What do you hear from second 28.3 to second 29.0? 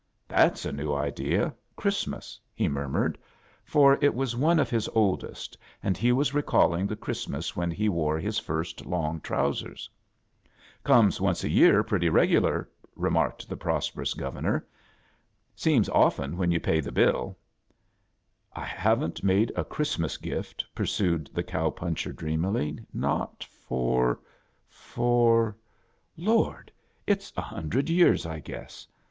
guess.